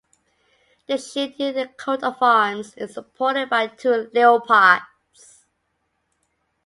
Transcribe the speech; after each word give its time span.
The 0.87 0.97
shield 0.97 1.33
in 1.37 1.53
the 1.53 1.67
coat 1.67 2.01
of 2.03 2.15
arms 2.23 2.73
is 2.73 2.95
supported 2.95 3.51
by 3.51 3.67
two 3.67 4.09
leopards. 4.15 5.45